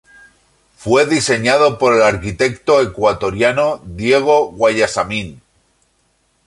Fue 0.77 1.05
diseñado 1.05 1.77
por 1.77 1.93
el 1.93 2.01
arquitecto 2.01 2.81
ecuatoriano 2.81 3.83
Diego 3.85 4.47
Guayasamín. 4.51 5.43